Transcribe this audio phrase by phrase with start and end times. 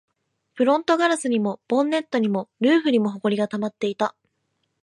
[0.53, 4.15] フロントガラスにも、ボンネットにも、ルーフにも埃が溜まっていた